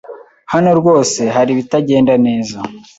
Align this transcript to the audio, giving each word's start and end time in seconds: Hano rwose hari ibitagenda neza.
Hano 0.51 0.69
rwose 0.79 1.21
hari 1.35 1.49
ibitagenda 1.53 2.13
neza. 2.25 2.57